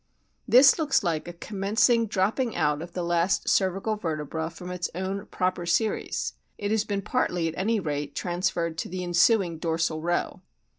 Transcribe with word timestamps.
This 0.47 0.79
looks 0.79 1.03
like 1.03 1.27
a 1.27 1.33
commencing 1.33 2.07
dropping 2.07 2.55
out 2.55 2.81
of 2.81 2.93
the 2.93 3.03
last 3.03 3.47
cervical 3.47 3.97
vertebra 3.97 4.49
from 4.49 4.71
its 4.71 4.89
own 4.95 5.27
proper 5.27 5.67
series; 5.67 6.33
it 6.57 6.71
has 6.71 6.83
been 6.83 7.03
partly, 7.03 7.47
at 7.47 7.53
any 7.55 7.79
rate, 7.79 8.15
transferred 8.15 8.79
to 8.79 8.89
the 8.89 9.03
ensuing 9.03 9.59
dorsal 9.59 10.01
row. 10.01 10.41